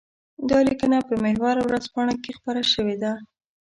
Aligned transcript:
دا 0.49 0.57
ليکنه 0.67 0.97
په 1.09 1.13
محور 1.23 1.55
ورځپاڼه 1.61 2.13
کې 2.23 2.31
خپره 2.39 2.61
شوې 2.73 2.95
ده. 3.03 3.13